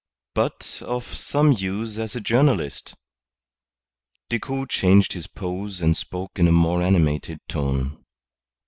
"But 0.33 0.81
of 0.83 1.15
some 1.15 1.51
use 1.51 1.99
as 1.99 2.15
a 2.15 2.19
journalist." 2.21 2.95
Decoud 4.31 4.67
changed 4.71 5.13
his 5.13 5.27
pose 5.27 5.79
and 5.79 5.95
spoke 5.95 6.39
in 6.39 6.47
a 6.47 6.51
more 6.51 6.81
animated 6.81 7.39
tone. 7.47 8.03